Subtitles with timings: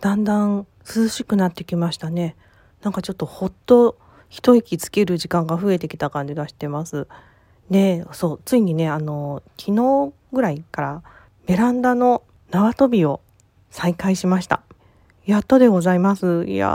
[0.00, 0.66] だんだん
[0.96, 2.36] 涼しくなってきましたね。
[2.82, 3.98] なんかちょっとほっと
[4.28, 7.06] 一息つける時間が増えてきた感じがしてます。
[7.70, 11.02] でそうついにねあの昨日ぐらいから
[11.46, 13.20] ベランダの縄跳びを
[13.70, 14.62] 再開しました。
[15.26, 16.44] やっとでございます。
[16.46, 16.68] いや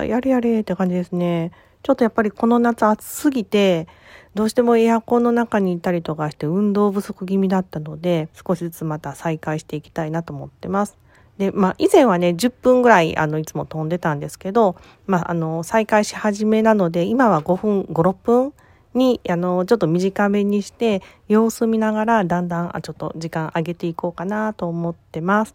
[0.00, 1.52] ーやれやれって感じですね。
[1.82, 3.88] ちょっとやっぱりこの夏暑すぎて
[4.34, 10.98] どうしてもエアコンの中にいたりとかして運動不足気味だったので少しずつまた再開していきたいなと思ってます。
[11.38, 18.52] で、まあ、以前はね、10分ぐらい、あの、いつも飛んでたんですけど、まあ、あの、再開し始めなので、今は5分、5、6分
[18.94, 25.54] に、あの、ちょっと短めにして、様子見ながら、だんだん、あ、ちょっと時間上げていこうかなと思ってます。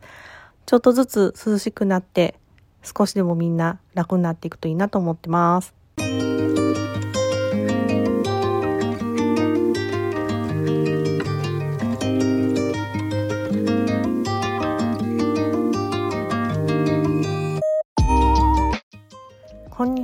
[0.68, 2.36] ちょっとずつ涼しくなって、
[2.84, 5.81] 少しでもみんな楽になっていくといいなと思ってます。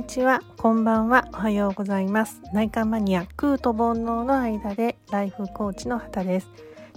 [0.08, 2.40] ちは、こんばんは、おはようございます。
[2.54, 6.48] 内科マニア、空と煩悩の間でライフコーチの畑です。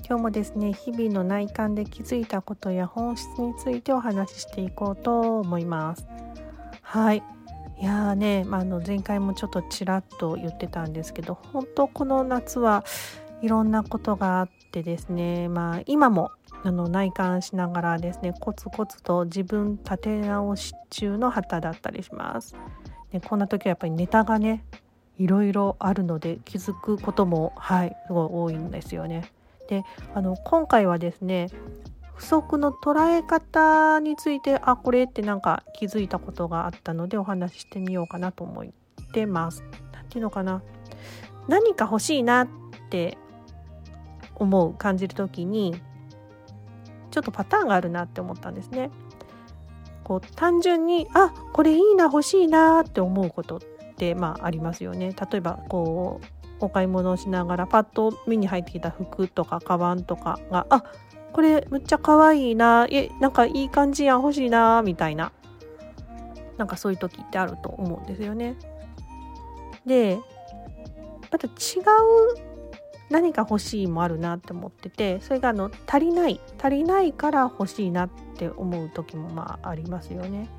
[0.08, 6.08] 今日もですね、日々の内観で気づいたことや本質についてお話ししていこうと思います。
[6.84, 7.22] はい。
[7.82, 12.86] いやーね、ま、あの前回もちょっとちらっと言ってたんですけど、本当この夏は
[13.42, 16.32] いろんなことがあってですね、まあ今も
[16.64, 22.56] あの内観しながらですねコツコツと自分立て直し中の旗だったりします。
[23.12, 24.64] でこんな時はやっぱりネタがね
[25.18, 29.32] いろいろあるので気づくこともはいすごい多いんですよね。
[29.68, 31.48] であの今回はですね
[32.16, 38.66] 不足の捉え方についてあこれってなんか気づいたことがあったのでお話ししてみようかなと思っ
[39.14, 39.64] てます。
[39.92, 40.62] 何ていうのかな
[41.48, 42.48] 何か欲しいなっ
[42.90, 43.18] て
[44.36, 45.82] 思う感じる時に
[47.12, 48.90] ちょっとパターンがあるなって思ったんですね。
[50.12, 53.60] こう単純にあこれいいな欲しいなって思うことっ
[53.96, 55.16] てまあありますよね。
[55.32, 56.26] 例えばこう
[56.60, 60.84] お買い物をしながらパッと目に入ってきた服とかカバンとかがあ
[61.32, 65.32] これむっちゃ可愛いなえなんかいい感じやん欲しいなみたいな
[66.58, 68.58] なんかそういう時ってあると思うんですよね。
[69.86, 70.20] で
[71.32, 72.51] また違う
[73.12, 80.50] 何か欲しいもあるなって思っててそれがあの足りない足りないから欲しいなって思う時もまあありますよね。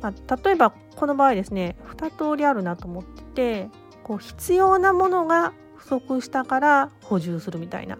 [0.00, 3.68] まあ、例えばこの場合ですね2通りあるなと思ってて
[4.02, 7.98] こう必要なものが不足したから補充するみたいな。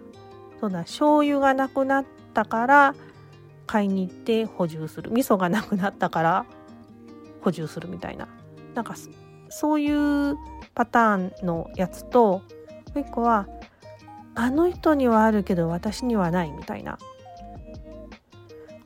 [0.59, 2.95] そんな醤油がなくなったから
[3.67, 5.11] 買いに行って補充する。
[5.11, 6.45] 味噌がなくなったから
[7.41, 8.27] 補充するみたいな。
[8.73, 8.95] なんか
[9.49, 10.35] そういう
[10.73, 12.41] パターンのやつとも
[12.95, 13.47] う一個は
[14.35, 16.97] あの人にはあるけど私にはないみたいな。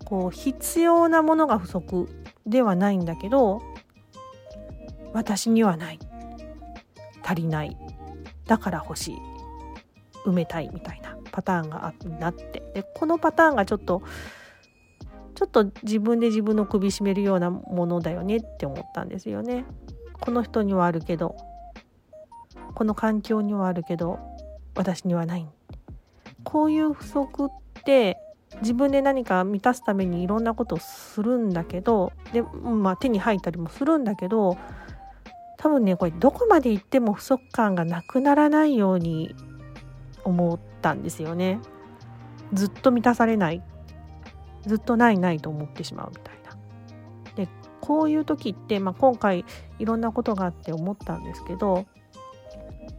[0.06, 2.08] こう必要なものが不足
[2.46, 3.62] ではないんだけど
[5.14, 6.00] 私にはない。
[7.24, 7.78] 足りない。
[8.46, 9.18] だから欲しい。
[10.26, 12.64] 埋めたいみたいなパターンがあって。
[12.74, 14.02] でこのパターンがちょっと
[15.36, 19.66] ちょっと自分で自分の首絞めるようなものだよねって思ったんですよね。
[20.20, 21.38] この人にはあるけど。
[22.74, 24.20] この環境にはあるけど。
[24.78, 25.48] 私にはない
[26.44, 27.50] こういう不足っ
[27.84, 28.18] て
[28.62, 34.58] 自分で何か満たすためにいろんなことをするんだけどで、まあ、手に入ったりもするんだけど
[35.58, 39.36] 多分ねこれどこまで行っても不足感がなくならないように
[40.24, 41.60] 思ったんですよね。
[42.54, 43.62] ずっと満たされない
[44.66, 47.36] ずっとないないと思ってしまうみたいな。
[47.36, 47.50] で
[47.82, 49.46] こういう時って、まあ、今回
[49.80, 51.86] いろんなことがあって思ったんですけど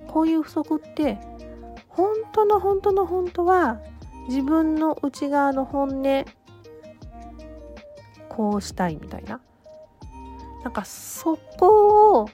[0.08, 1.18] こういう不足って
[1.98, 3.80] 本当の本当の本当は
[4.28, 6.24] 自分の内側の本音
[8.28, 9.40] こうしたいみたいな
[10.62, 12.28] なんかそこを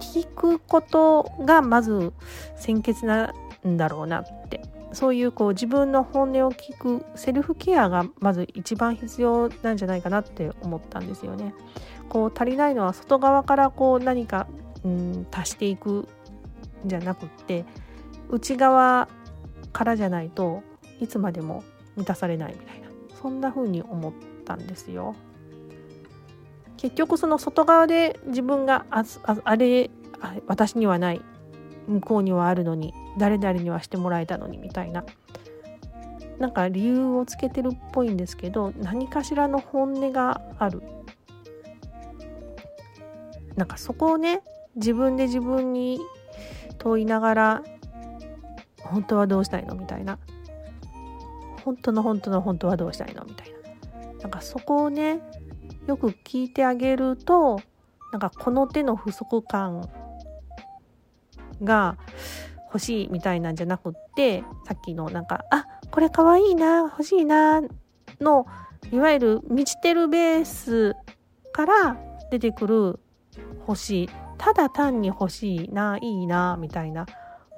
[0.00, 2.14] 聞くことがまず
[2.56, 3.34] 先決な
[3.66, 4.62] んだろうなって
[4.94, 11.52] そういうこう自分の本音を聞くセルフケアがまず一番必要なんじゃないかなって思ったんですよね。
[12.08, 14.46] こう足りないのは外側からこう何か、
[14.82, 16.08] うん、足していくん
[16.86, 17.66] じゃなくって
[18.32, 19.08] 内側
[19.72, 20.62] からじゃないと
[21.00, 21.62] いつまでも
[21.96, 22.88] 満たされないみたいな。
[23.20, 24.12] そんな風に思っ
[24.44, 25.14] たんですよ。
[26.76, 29.04] 結局その外側で自分があ
[29.44, 29.90] あれ
[30.48, 31.20] 私にはない。
[31.88, 35.04] 向こうにはあるのに誰々にはしてもらえたのにみたいな。
[36.38, 40.82] なんか理由をつけてるっぽいんですけど何かしらの本音がある。
[43.56, 44.42] なんかそこをね
[44.76, 46.00] 自分で自分に
[46.78, 47.62] 問いながら
[48.92, 49.74] 本当はどうしたいの？
[49.74, 50.18] みたいな。
[51.64, 53.24] 本当の本当の本当はどうしたいの？
[53.24, 54.18] みたいな。
[54.20, 55.20] なんかそこをね
[55.86, 57.60] よく聞いてあげると
[58.12, 59.88] なんかこの手の不足感
[61.62, 61.96] が
[62.66, 67.60] 欲しいみたいなんじゃなくってさっきのなんかあこれかわいいな欲しいな
[68.20, 68.46] の
[68.92, 70.94] いわゆる満ちてるベース
[71.52, 71.96] から
[72.30, 73.00] 出てくる
[73.66, 74.10] 欲しい。
[74.38, 77.06] ただ単に欲しいないいなみたいな。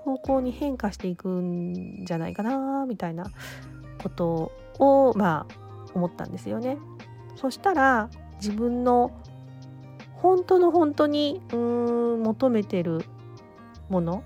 [0.05, 3.25] 方向に変化していくんじゃないかなみたいな
[4.03, 5.55] ことをまあ
[5.95, 6.79] 思ったんですよね。
[7.37, 9.11] そしたら自分の
[10.17, 13.05] 本当の本当にうーん求めてる
[13.89, 14.23] もの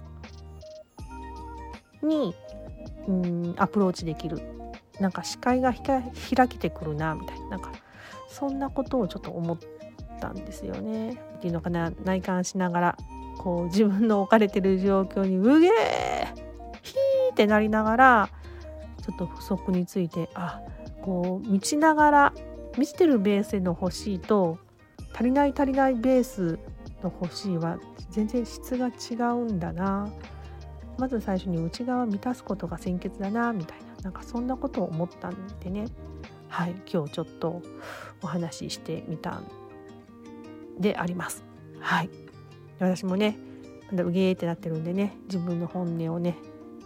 [2.02, 2.34] に
[3.06, 4.40] うんアプローチできる
[5.00, 7.72] なんか視界が開けてくるなみたいななんか
[8.28, 9.58] そんなことをちょっと思っ
[10.20, 11.12] たんですよね。
[11.12, 12.96] っていうのかな内観しながら
[13.38, 15.70] こう自分の置かれてる状況にうげー
[16.82, 18.30] ヒーってなりながら
[19.02, 20.60] ちょっと不足についてあ
[21.02, 22.32] こう満ちながら
[22.76, 24.58] 満ちてるベースの欲しいと
[25.14, 26.58] 足りない足りないベース
[27.02, 27.78] の欲しいは
[28.10, 30.08] 全然質が違うんだな。
[30.98, 35.86] まず最初に内側満たすことが先決だなみたいななんかそんなことを思ったんでね。
[36.48, 37.62] はい今日ちょっと
[38.22, 39.44] お話ししてみたん
[40.78, 41.44] であります。
[41.78, 42.27] はい。
[42.78, 43.36] 私もね
[43.90, 46.36] まだうげーってなってるんでね自分の本音をね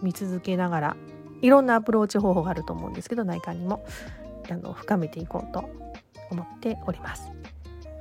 [0.02, 0.96] 見続けながら
[1.40, 3.84] いろんなアプローチ方法があると思うんですけど内観にも
[4.50, 5.68] あの深めていこうと
[6.30, 7.30] 思っております。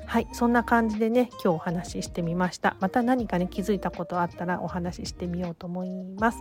[0.06, 2.76] はいそんな感じでね今日お話ししてみました。
[2.82, 5.90] また何かね気づいたことあったらお話ししてみようと思い
[6.20, 6.40] ます。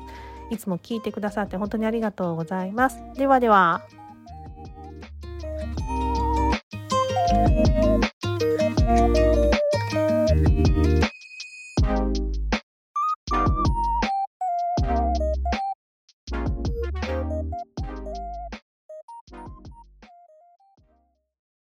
[0.50, 3.00] いつも聞いてくださって本当にありがとうございます。
[3.14, 3.82] ではでは。